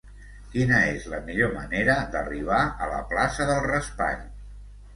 [0.53, 4.29] Quina és la millor manera d'arribar a la plaça del Raspall?